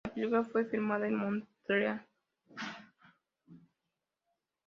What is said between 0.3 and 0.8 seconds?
fue